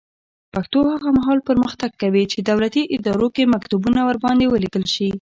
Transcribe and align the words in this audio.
پښتو 0.53 0.79
هغه 0.93 1.09
مهال 1.17 1.39
پرمختګ 1.49 1.91
کوي 2.01 2.23
چې 2.31 2.37
دولتي 2.49 2.81
ادارو 2.95 3.27
کې 3.35 3.51
مکتوبونه 3.53 3.99
ورباندې 4.03 4.45
ولیکل 4.49 4.83
شي. 4.93 5.07